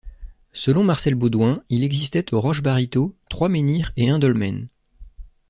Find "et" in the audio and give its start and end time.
3.97-4.09